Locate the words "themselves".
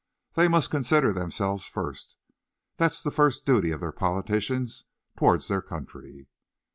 1.13-1.67